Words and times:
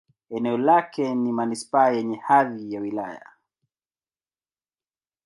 Eneo 0.29 0.57
lake 0.57 1.15
ni 1.15 1.31
manisipaa 1.31 1.89
yenye 1.89 2.15
hadhi 2.17 2.73
ya 2.73 2.81
wilaya. 2.81 3.25